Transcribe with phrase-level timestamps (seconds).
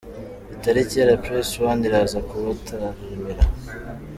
[0.49, 3.43] Bitari kera press One iraza kubataramira.